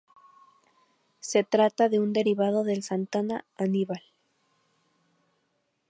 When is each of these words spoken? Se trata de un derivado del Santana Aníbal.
Se 1.19 1.43
trata 1.43 1.87
de 1.87 1.99
un 1.99 2.11
derivado 2.11 2.63
del 2.63 2.81
Santana 2.81 3.45
Aníbal. 3.55 4.01